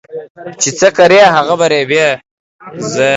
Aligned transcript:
چي 0.61 0.69
څه 0.79 0.89
کرې، 0.97 1.19
هغه 1.35 1.53
به 1.59 1.65
رېبې. 1.73 2.07